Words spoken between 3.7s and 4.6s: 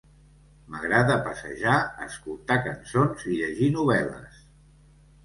novel·les.